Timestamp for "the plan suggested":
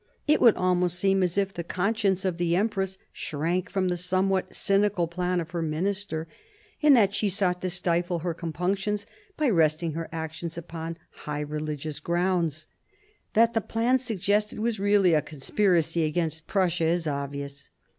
13.53-14.57